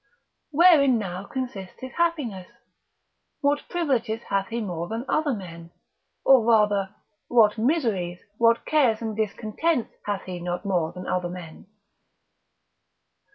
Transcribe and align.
Wherein 0.49 0.97
now 0.97 1.25
consists 1.27 1.79
his 1.81 1.91
happiness? 1.91 2.47
what 3.41 3.69
privileges 3.69 4.23
hath 4.31 4.47
he 4.47 4.59
more 4.59 4.87
than 4.87 5.05
other 5.07 5.31
men? 5.35 5.69
or 6.25 6.43
rather 6.43 6.95
what 7.27 7.59
miseries, 7.59 8.19
what 8.39 8.65
cares 8.65 8.99
and 9.03 9.15
discontents 9.15 9.93
hath 10.07 10.23
he 10.23 10.39
not 10.39 10.65
more 10.65 10.91
than 10.91 11.05
other 11.05 11.29
men? 11.29 11.67